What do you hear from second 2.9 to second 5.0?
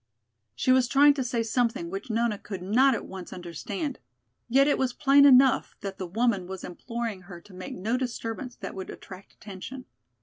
at once understand. Yet it was